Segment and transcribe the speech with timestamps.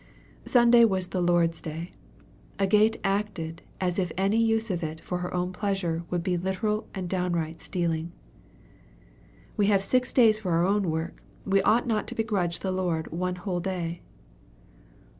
[0.45, 1.91] Sunday was the Lord's day.
[2.57, 6.87] Agate acted as if any use of it for her own pleasure would be literal
[6.95, 8.11] and downright stealing.
[9.57, 11.21] "We have six days for our own work.
[11.45, 14.01] We ought not to begrudge the Lord one whole day."